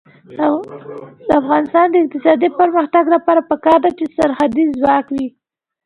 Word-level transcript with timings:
د 1.27 1.29
افغانستان 1.41 1.85
د 1.89 1.95
اقتصادي 2.03 2.49
پرمختګ 2.59 3.03
لپاره 3.15 3.41
پکار 3.51 3.77
ده 3.85 3.91
چې 3.97 4.05
سرحدي 4.17 4.63
ځواک 4.79 5.05
وي. 5.15 5.27